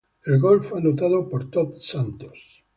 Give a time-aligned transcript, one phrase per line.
[0.25, 2.63] El gol fue anotado por Todd Santos.